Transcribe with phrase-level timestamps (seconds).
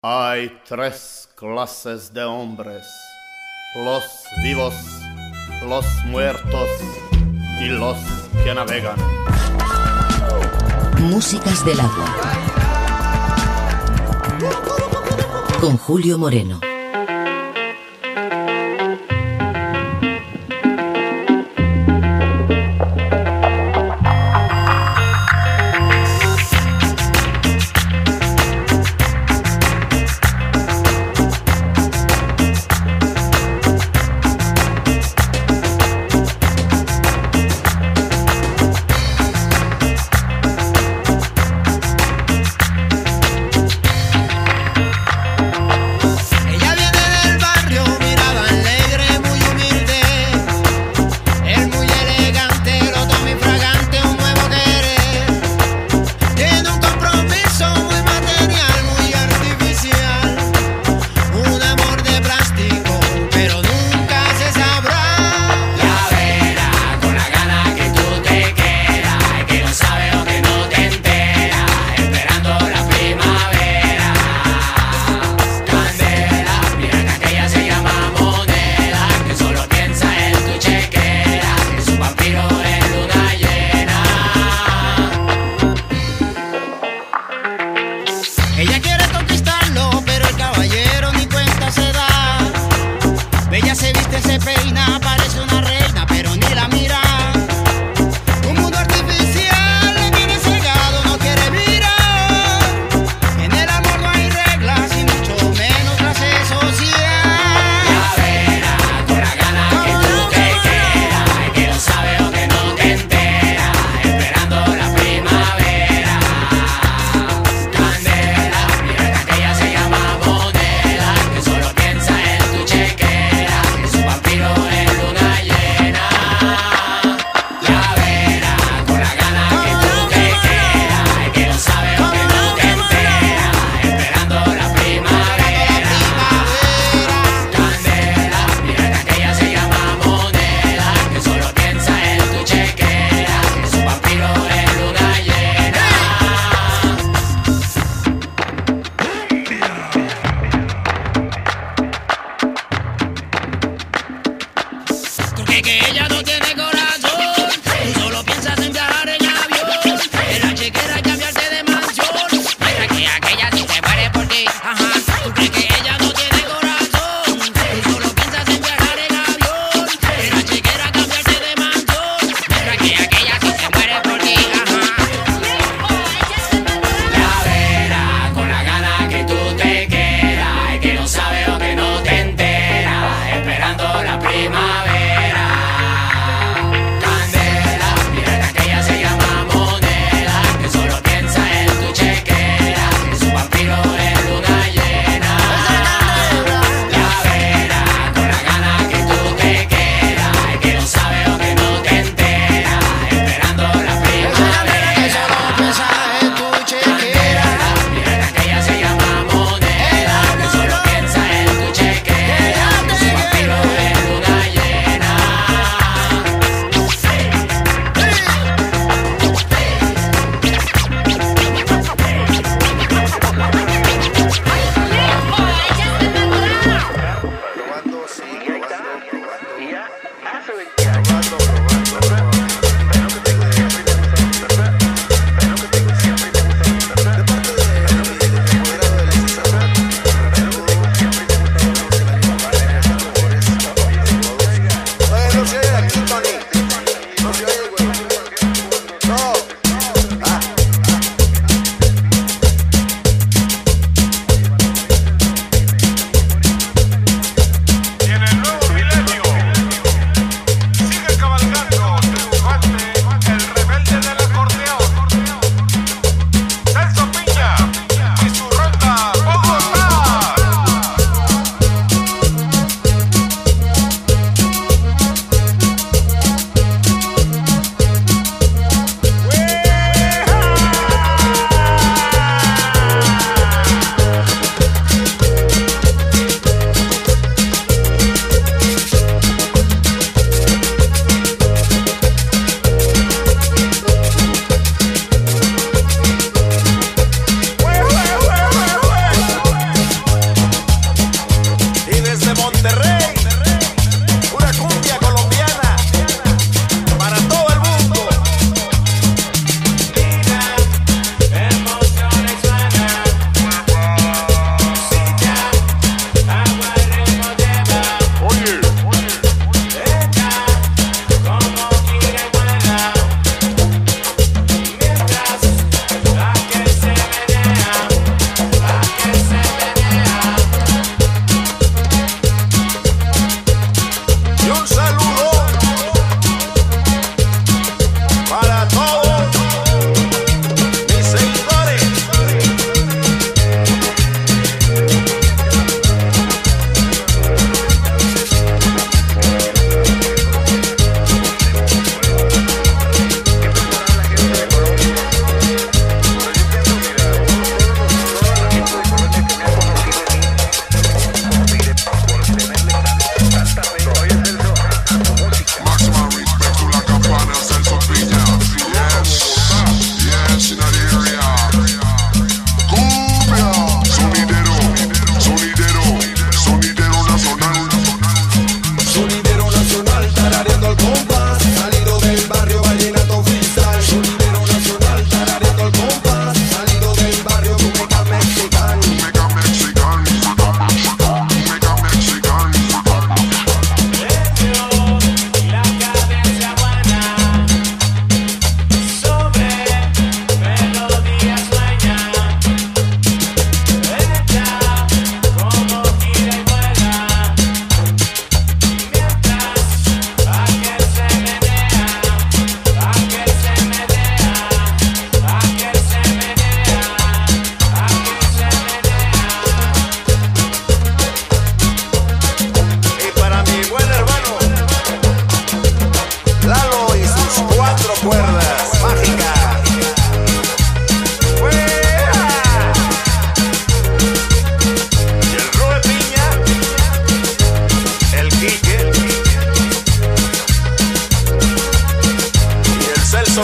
[0.00, 2.86] Hay tres clases de hombres,
[3.74, 4.04] los
[4.44, 4.72] vivos,
[5.66, 6.68] los muertos
[7.60, 7.96] y los
[8.44, 8.96] que navegan.
[11.00, 12.14] Músicas del agua.
[15.60, 16.60] Con Julio Moreno.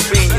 [0.00, 0.33] so.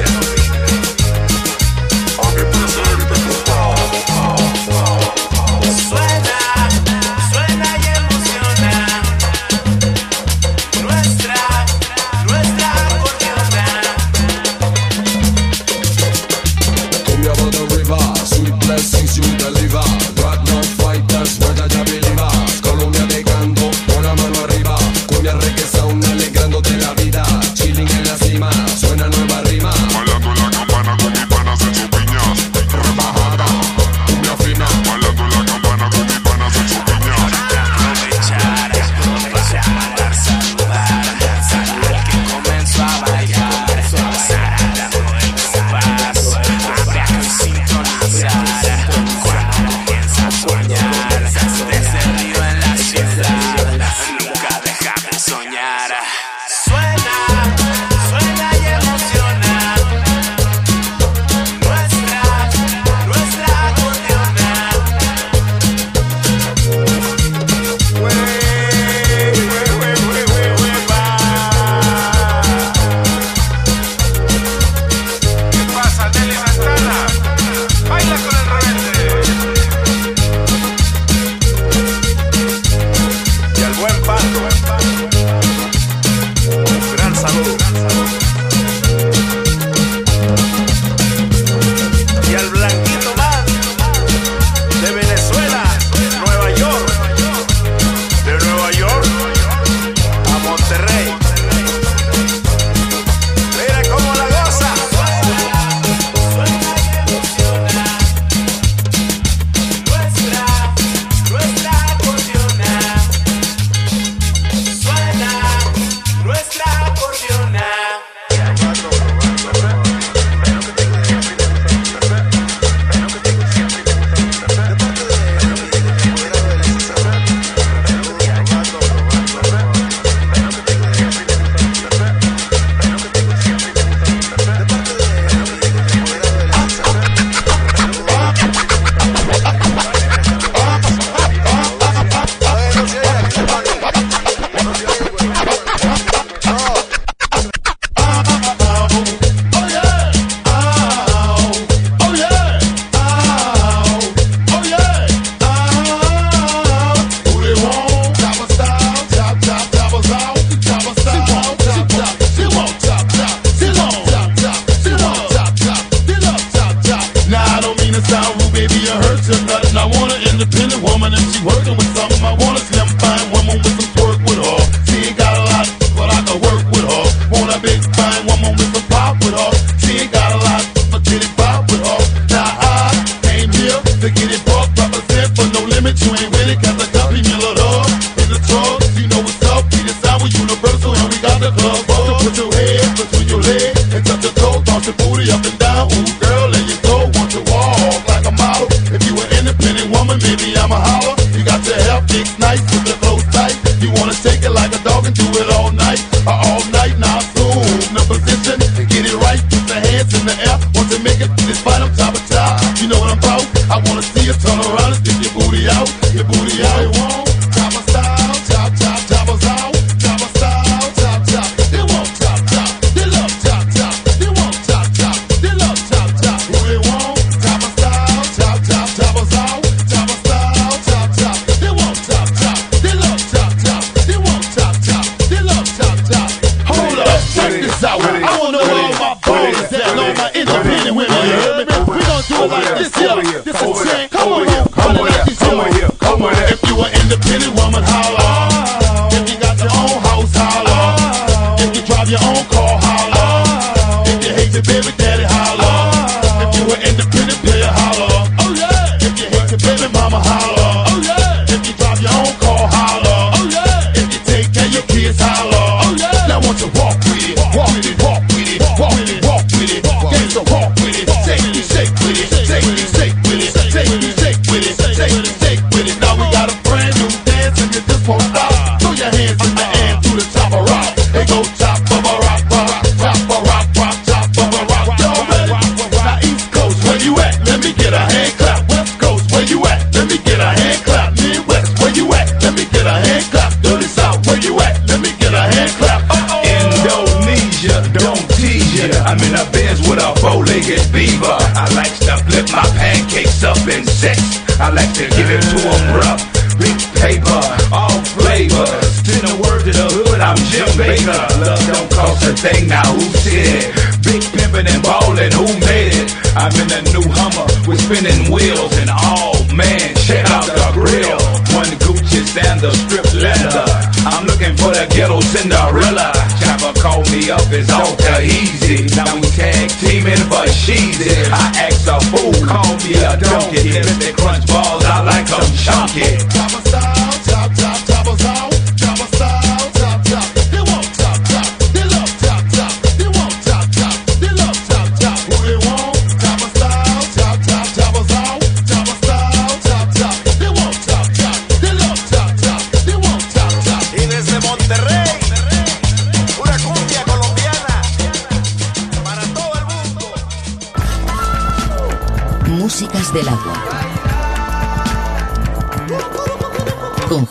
[330.78, 333.72] I act a fool, call me a donkey.
[333.72, 336.95] Lift and crunch balls like I'm chunky.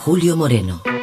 [0.05, 0.94] Julio Moreno.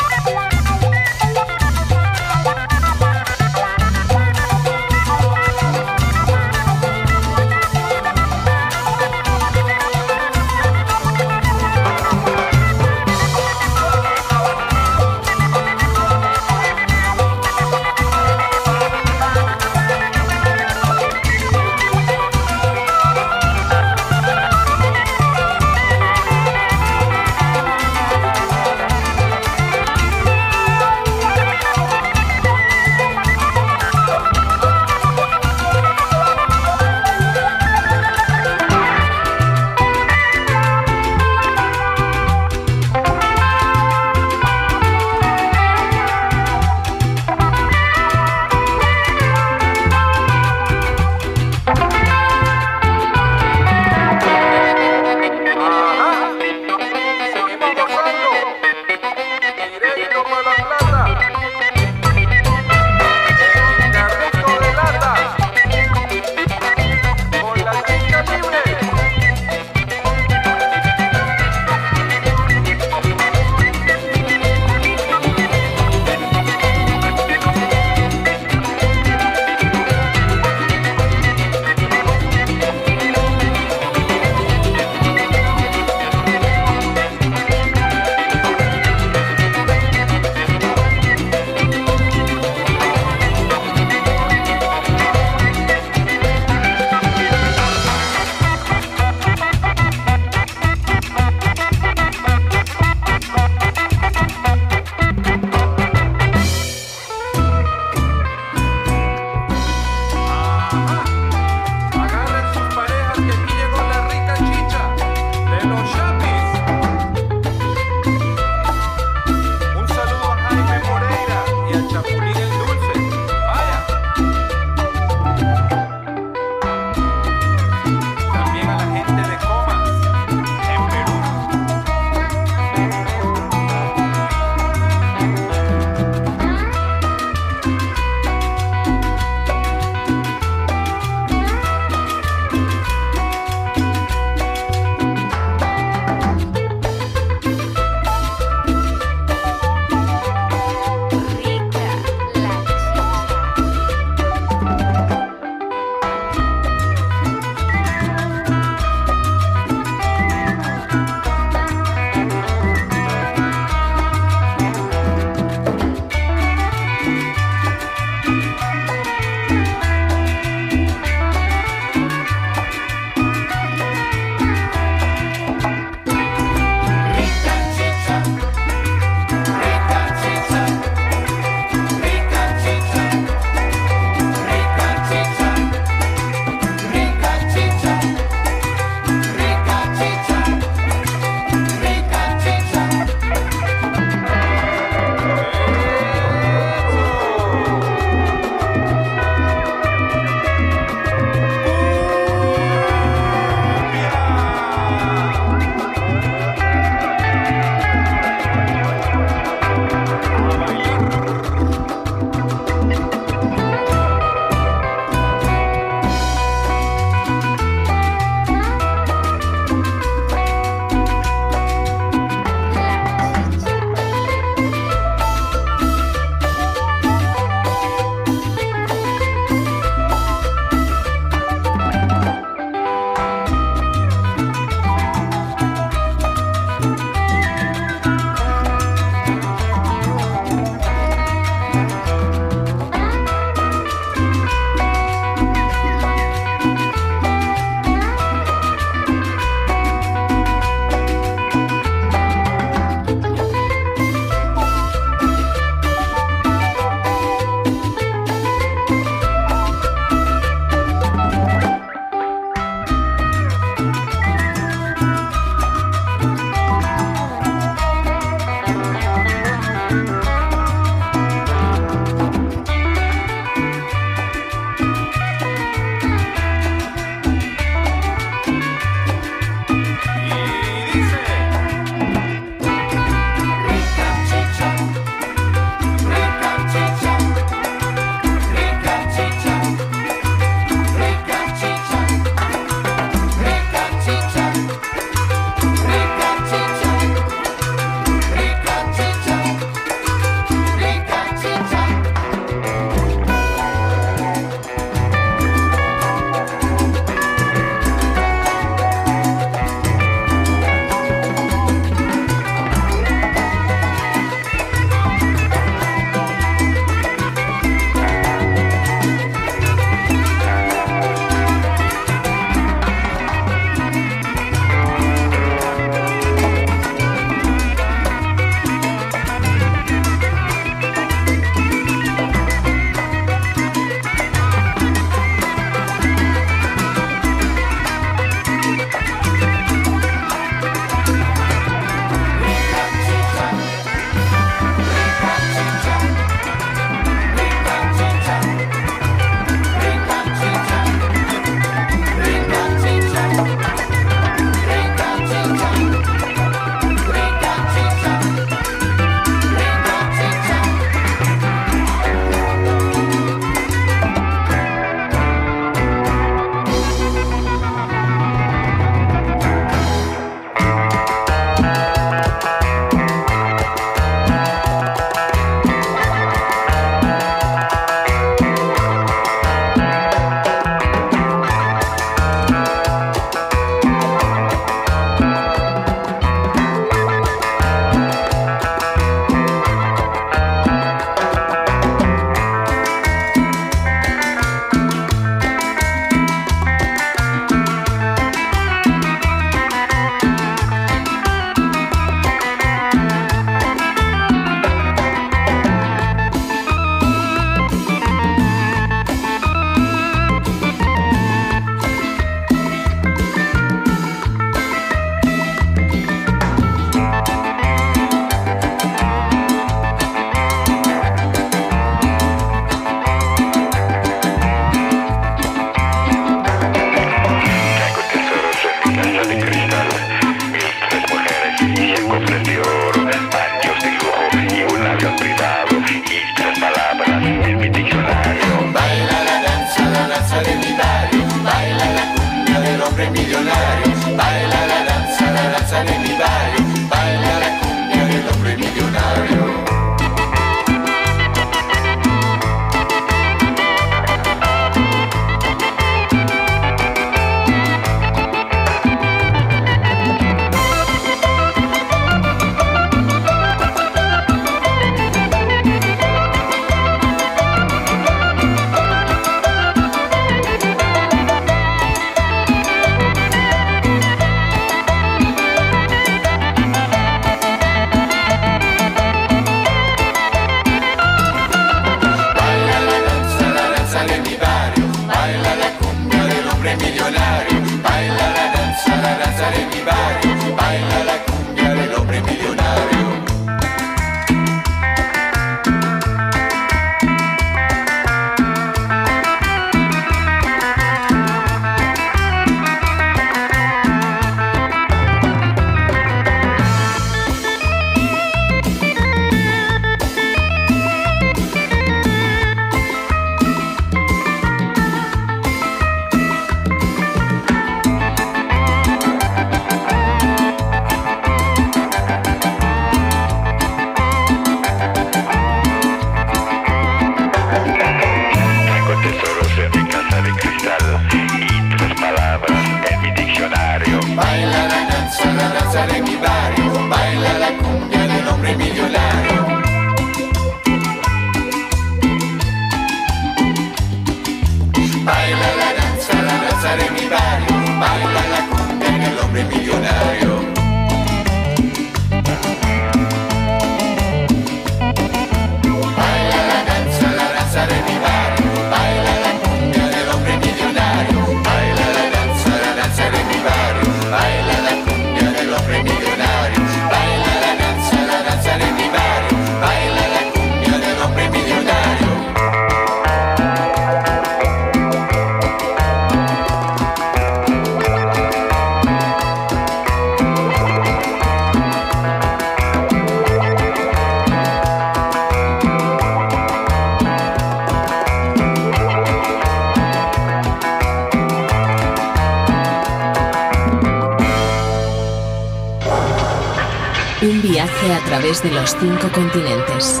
[598.30, 600.00] Través de los cinco continentes.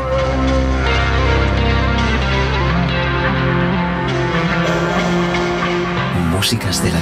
[6.30, 6.99] Músicas del agua.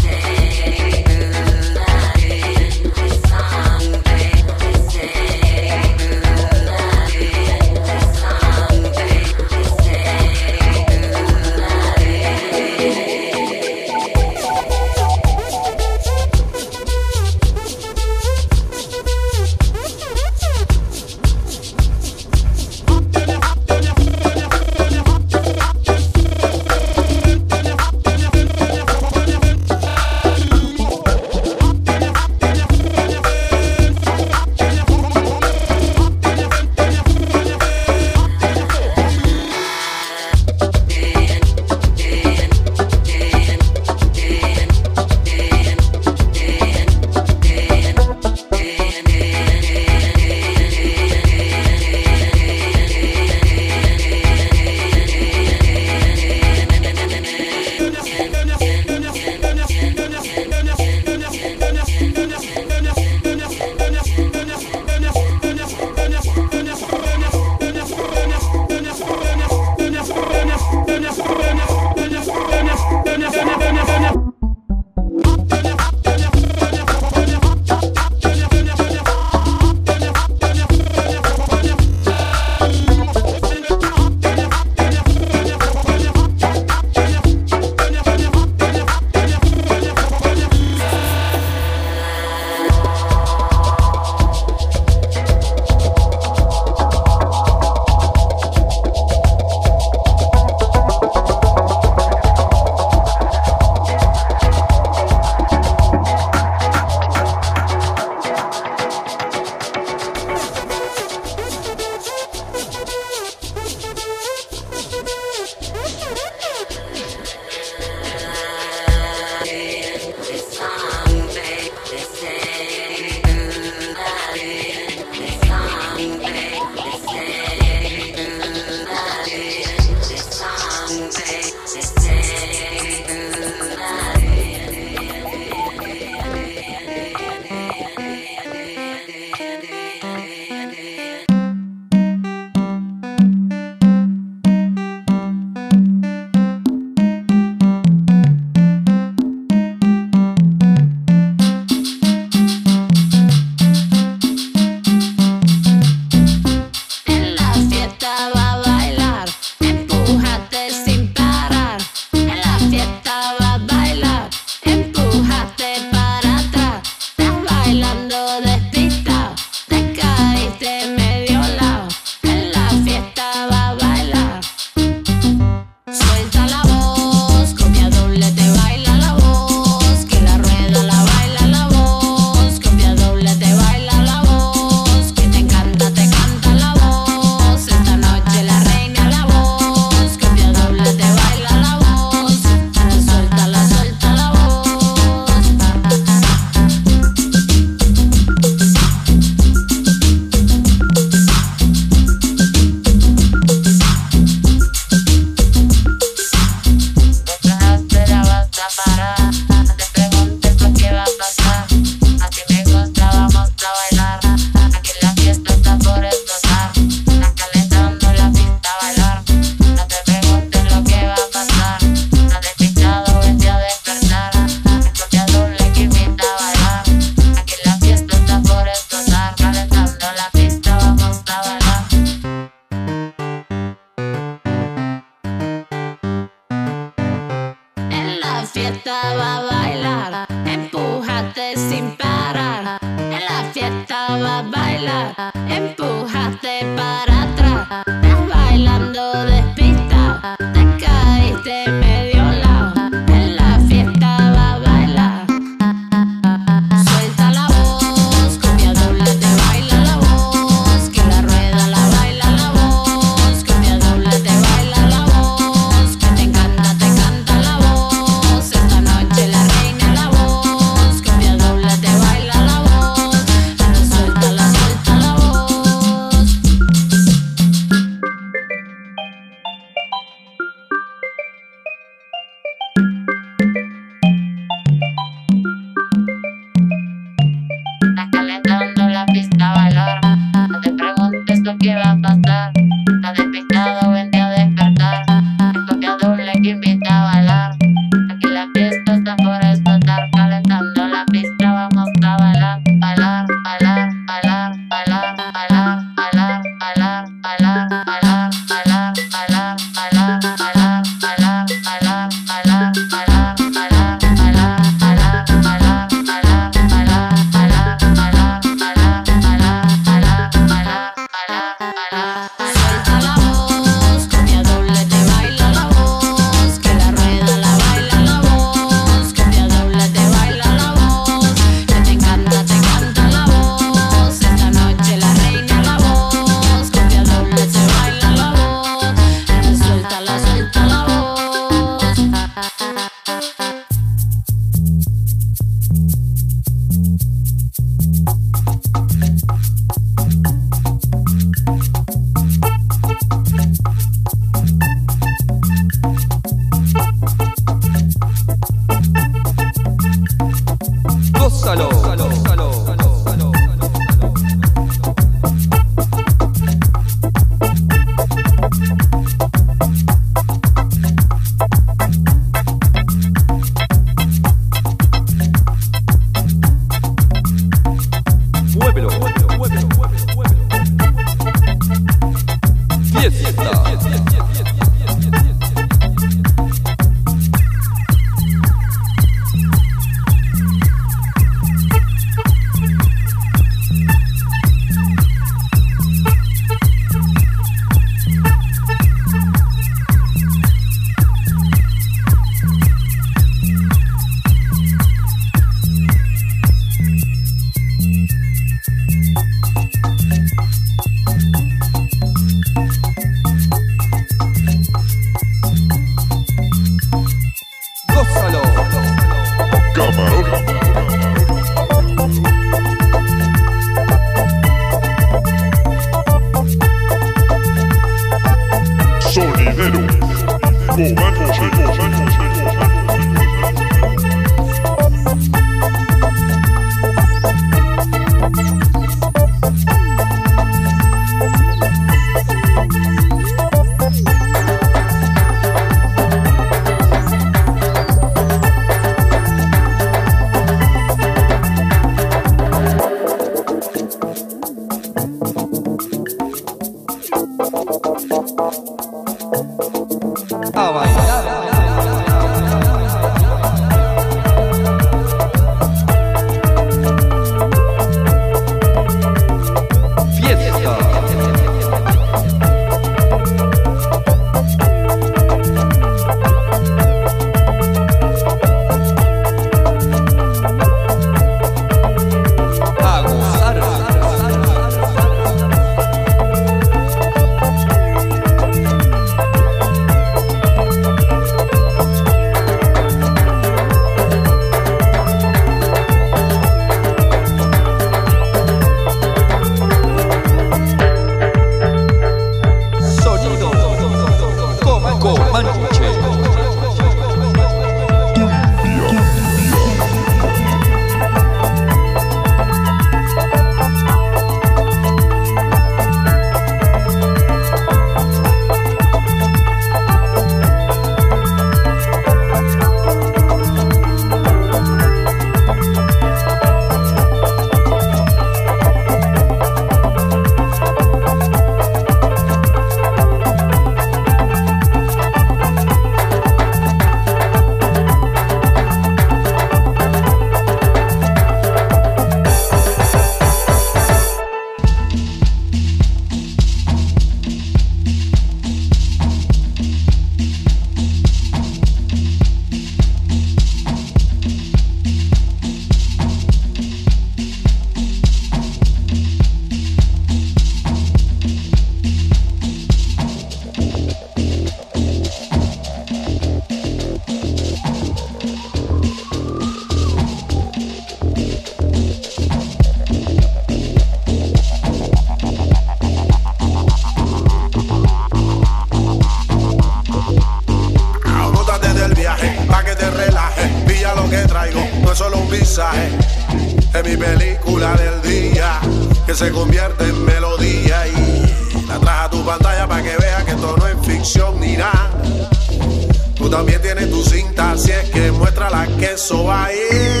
[596.31, 599.57] También tienes tu cinta, así es que muéstrala que eso va ahí.
[599.57, 600.00] ¿Cuál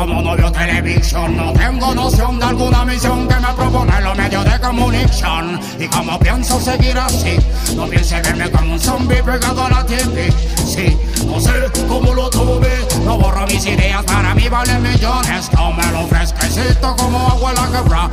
[0.00, 4.44] como no veo televisión no tengo noción de alguna misión que me propone los medios
[4.46, 5.60] de comunicación.
[5.78, 7.36] Y como pienso seguir así,
[7.76, 10.32] no piense verme como un zombie pegado a la TV.
[10.56, 10.96] Sí,
[11.26, 11.52] no sé
[11.86, 12.70] cómo lo tuve,
[13.04, 15.50] no borro mis ideas, para mí valen millones.
[15.52, 18.10] No lo fresquecito como agua en la quebrada.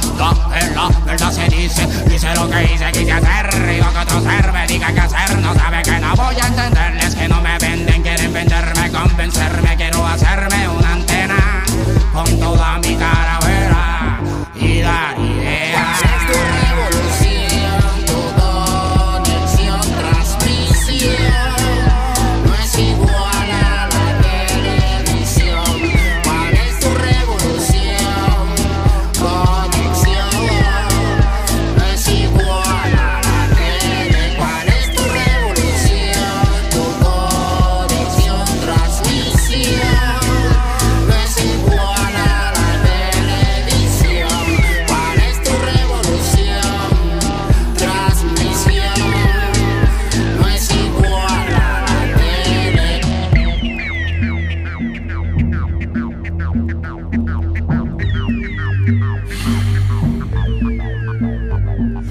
[0.59, 3.75] En la verdad se dice, dice lo que hice, quise hacer.
[3.75, 6.47] Y lo que otro ser me diga qué hacer, no sabe que no voy a
[6.47, 11.56] entenderles que no me venden, quieren venderme, convencerme, quiero hacerme una antena
[12.17, 14.19] con toda mi caravera
[14.55, 16.56] y dar ideas.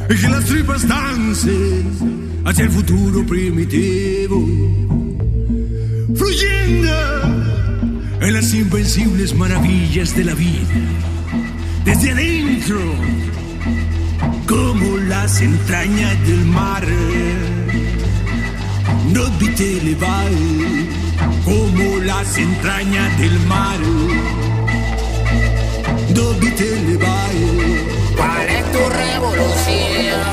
[0.09, 4.47] Y que las tripas dancen hacia el futuro primitivo,
[6.15, 6.97] fluyendo
[8.21, 10.75] en las invencibles maravillas de la vida,
[11.85, 12.81] desde adentro,
[14.47, 16.87] como las entrañas del mar.
[19.13, 19.23] No
[19.57, 20.31] te elevar
[21.45, 23.79] como las entrañas del mar.
[26.15, 26.86] No te elevar.
[26.86, 26.86] ¿Cuál es
[28.77, 30.27] tu revolución?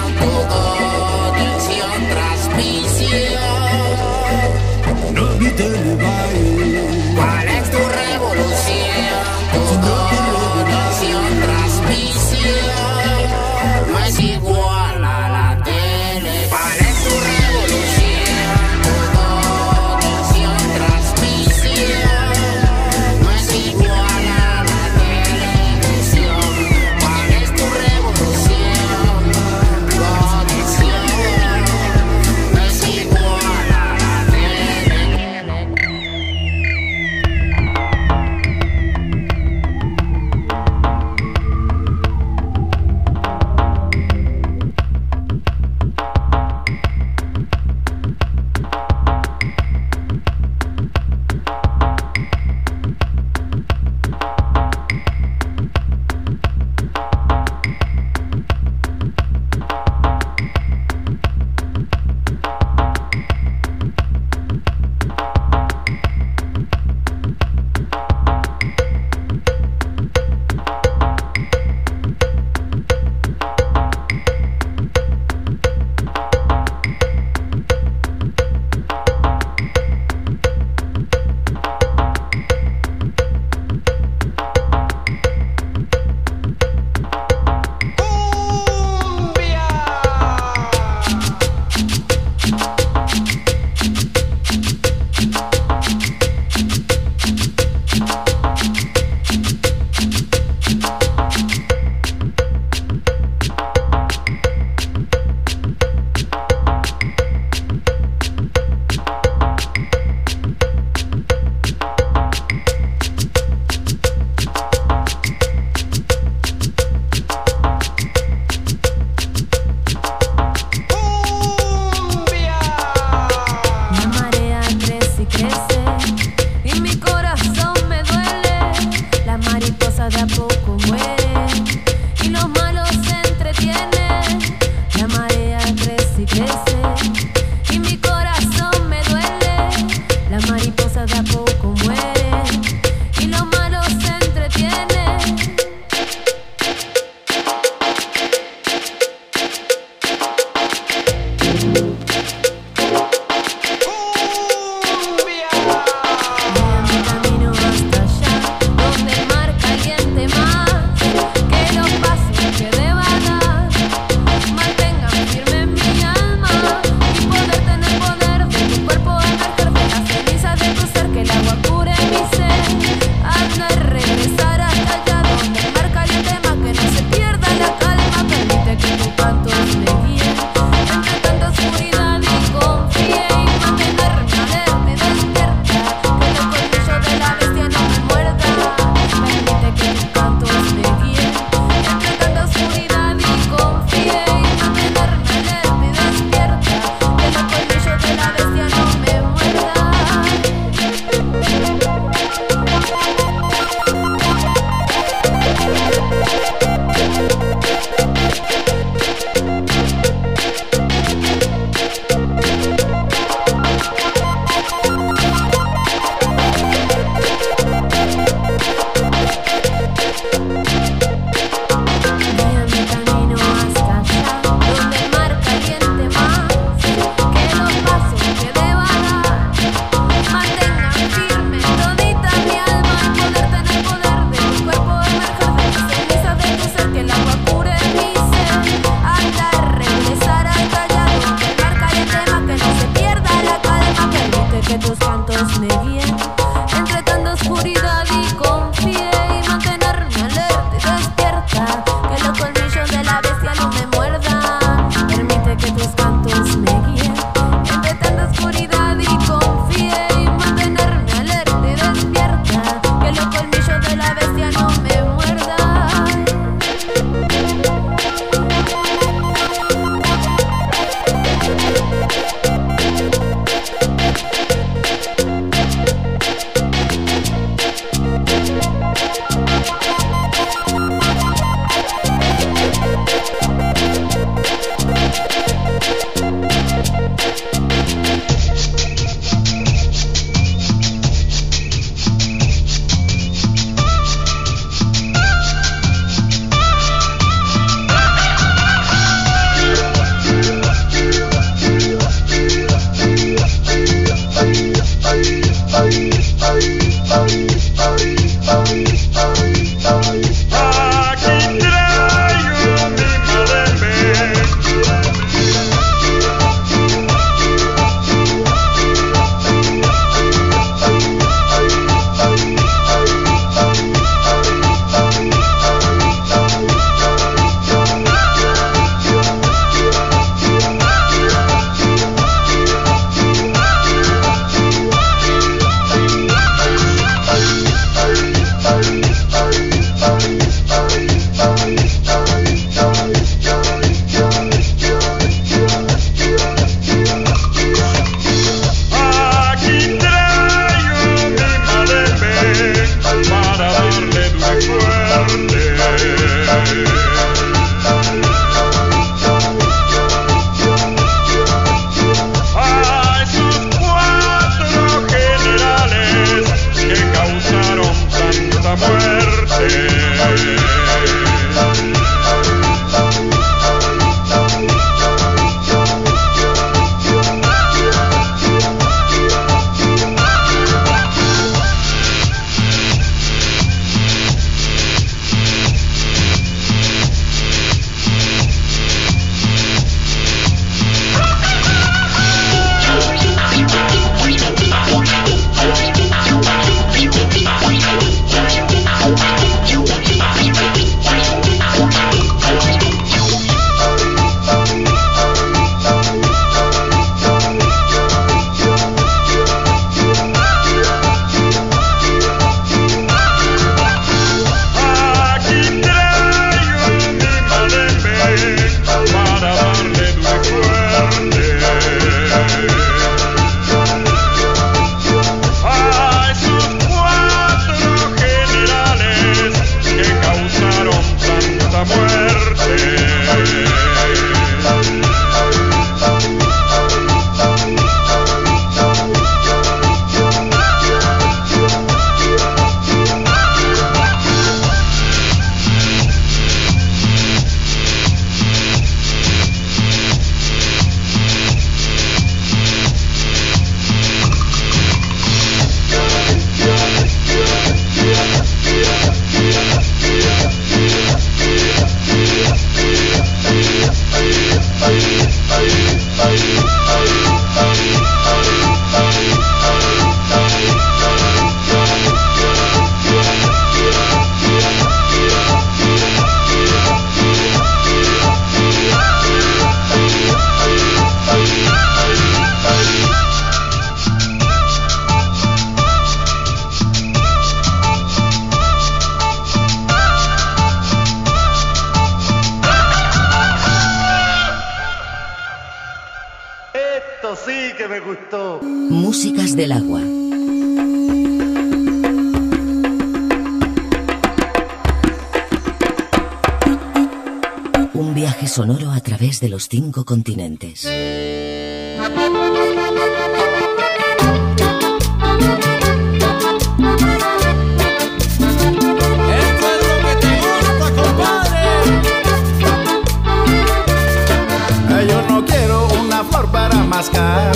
[526.95, 527.51] Mascar.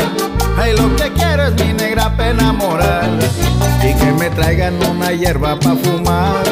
[0.58, 3.10] Ay, lo que quiero es mi negra para enamorar.
[3.84, 6.44] Y que me traigan una hierba para fumar.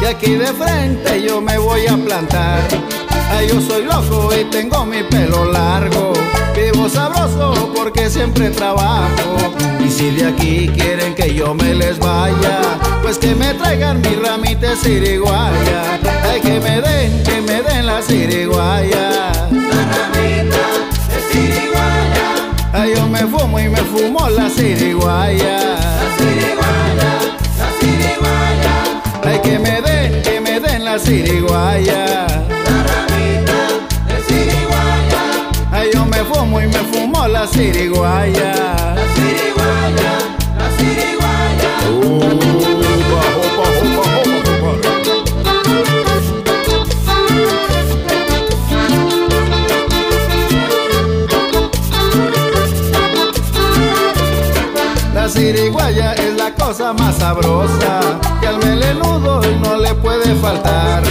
[0.00, 2.60] Que aquí de frente yo me voy a plantar.
[3.30, 6.12] Ay, yo soy loco y tengo mi pelo largo.
[6.54, 9.36] Vivo sabroso porque siempre trabajo.
[9.84, 12.60] Y si de aquí quieren que yo me les vaya,
[13.02, 15.98] pues que me traigan mi ramita de siriguaya.
[16.22, 19.32] Ay, que me den, que me den la siriguaya.
[22.72, 25.58] Ay, yo me fumo y me fumo la siriguaya.
[25.58, 27.12] La siriguaya,
[27.58, 28.74] la siriguaya.
[29.24, 32.26] Ay, que me den, que me den la siriguaya.
[36.32, 38.54] Fumo y me fumo la siriguaya.
[38.94, 40.12] La siriguaya,
[40.58, 41.72] la siriguaya.
[42.98, 44.04] Opa, opa, opa,
[44.62, 44.72] opa.
[55.14, 58.00] La siriguaya es la cosa más sabrosa
[58.40, 61.02] que al melenudo no le puede faltar.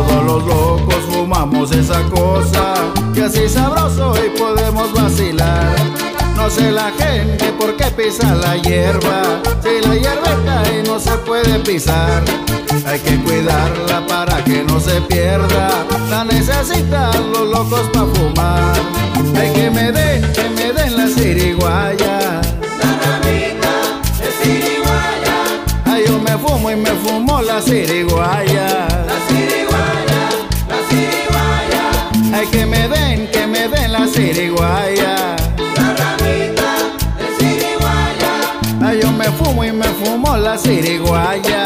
[0.00, 2.74] Todos los locos fumamos esa cosa
[3.14, 5.76] que así sabroso y podemos vacilar.
[6.36, 11.10] No sé la gente por qué pisa la hierba, si la hierba cae no se
[11.18, 12.22] puede pisar.
[12.86, 15.68] Hay que cuidarla para que no se pierda,
[16.08, 18.76] la necesitan los locos para fumar.
[19.38, 22.40] Hay que me den, que me den la siriguaya.
[25.84, 29.09] Ay, yo me fumo y me fumo la siriguaya.
[34.32, 35.36] Siriguaya.
[35.76, 36.70] La ramita
[37.18, 38.32] de siriguaya.
[38.80, 41.59] Ay, yo me fumo y me fumo la siriguaya.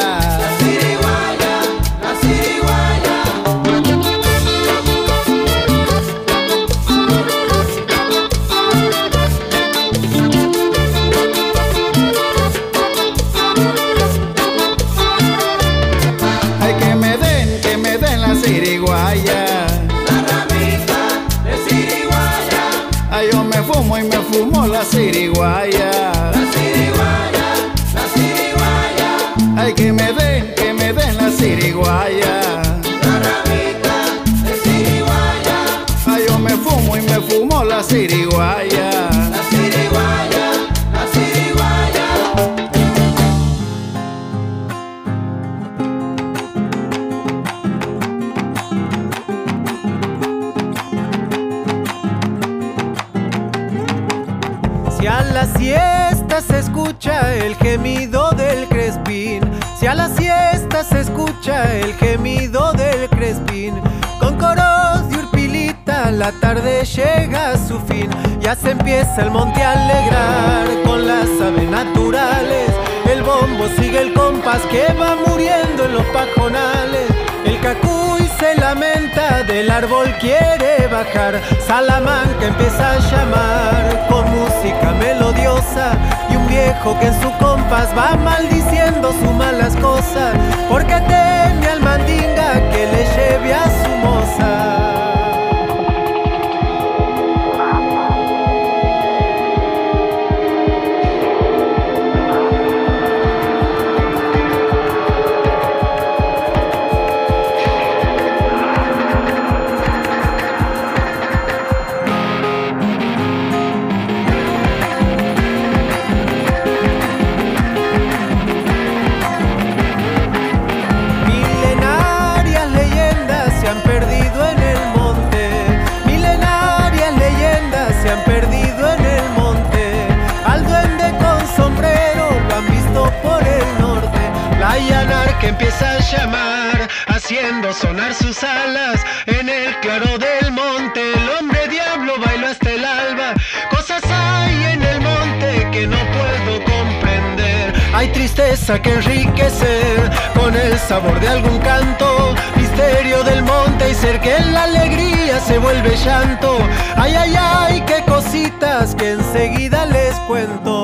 [148.65, 152.35] Tristeza que enriquecer con el sabor de algún canto.
[152.57, 156.59] Misterio del monte y ser que la alegría se vuelve llanto.
[156.97, 160.84] Ay, ay, ay, qué cositas que enseguida les cuento.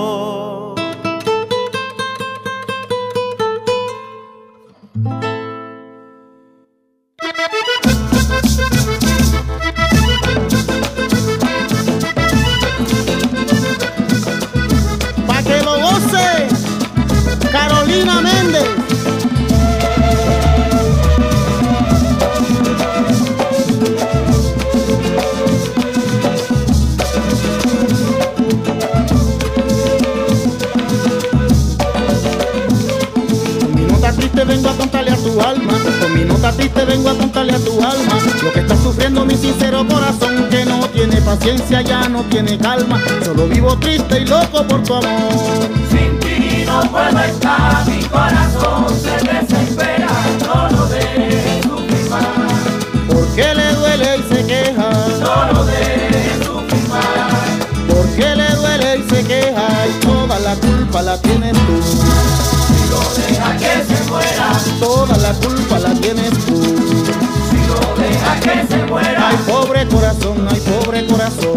[65.33, 66.57] La culpa la tienes tú.
[66.57, 71.57] si lo deja que se muera, Ay, pobre corazón, ay, pobre corazón.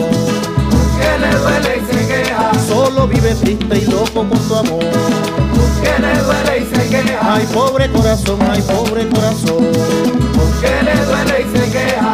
[0.99, 4.79] que le duele y se queja, Solo vive triste y loco por tu amor.
[4.79, 9.65] que le duele y se queja, Ay, pobre corazón, ay, pobre corazón.
[10.61, 12.13] que le duele y se queja.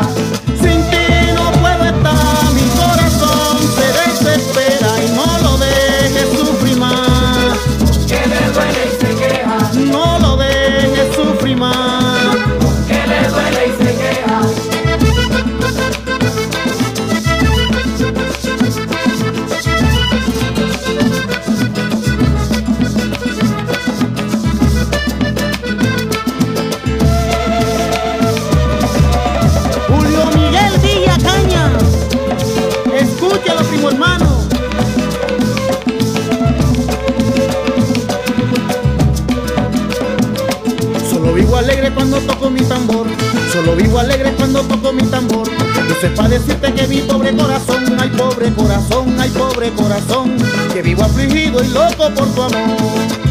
[44.00, 45.47] Alegre cuando toco mi tambor.
[45.50, 50.38] Yo sé para decirte que mi pobre corazón, ay pobre corazón, ay pobre corazón,
[50.74, 52.78] que vivo afligido y loco por tu amor.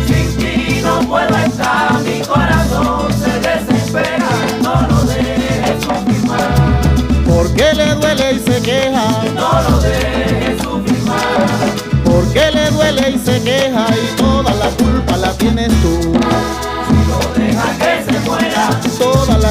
[0.06, 4.28] Sin ti no puedo estar, mi corazón se desespera,
[4.62, 9.08] no lo dejes sufrir más, ¿Por qué le duele y se queja?
[9.34, 12.04] no lo dejes sufrir más.
[12.04, 13.86] ¿Por qué le duele y se queja?
[13.90, 15.32] Y toda la culpa la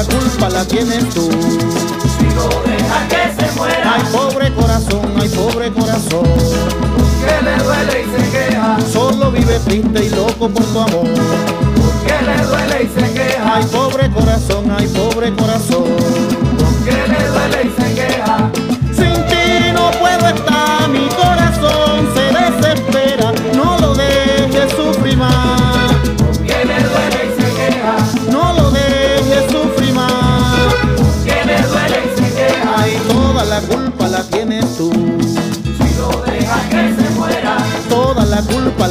[0.08, 1.28] culpa la tienes tú.
[1.30, 6.24] si lo deja que se muera, Ay, pobre corazón, ay, pobre corazón.
[6.24, 11.04] que le duele y se queja, Solo vive triste y loco por tu amor.
[12.06, 15.84] que le duele y se queja, Ay, pobre corazón, ay, pobre corazón.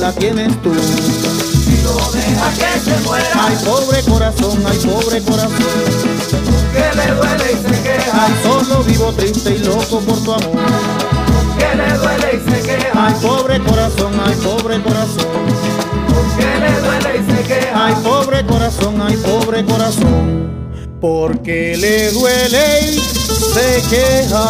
[0.07, 0.73] La tienes tú.
[0.73, 5.51] si lo deja que se muera, Ay, pobre corazón, ay, pobre corazón.
[6.71, 10.55] que le duele y se queja, Ay, solo vivo triste y loco por tu amor.
[11.59, 15.45] que le duele y se queja, Ay, pobre corazón, ay, pobre corazón.
[16.37, 17.85] que le duele y se queja.
[17.85, 20.47] Ay, pobre corazón, ay, pobre corazón.
[21.01, 24.45] Porque le duele y se queja.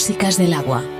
[0.00, 0.99] Músicas del agua.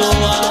[0.00, 0.49] Me quiso